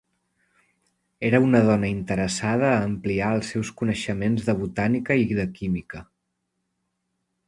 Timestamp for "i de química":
5.25-6.03